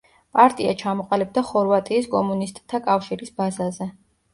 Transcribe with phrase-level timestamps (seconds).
[0.37, 3.95] პარტია ჩამოყალიბდა ხორვატიის კომუნისტთა კავშირის ბაზაზე.